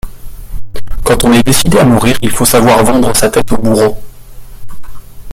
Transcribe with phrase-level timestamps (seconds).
[1.03, 3.99] Quand on est décidé à mourir, il faut savoir vendre sa tête au bourreau.